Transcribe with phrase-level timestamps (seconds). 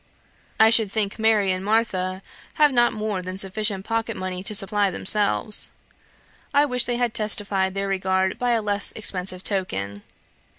[0.59, 2.23] I should think Mary and Martha
[2.55, 5.71] have not more than sufficient pocket money to supply themselves.
[6.55, 10.01] I wish they had testified their regard by a less expensive token.